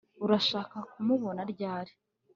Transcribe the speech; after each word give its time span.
urashaka 0.25 0.77
kumubona 0.91 1.41
ryari 1.51 1.93